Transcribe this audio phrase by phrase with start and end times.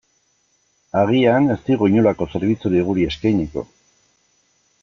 [1.01, 3.67] Agian, ez digu inolako zerbitzurik guri eskainiko.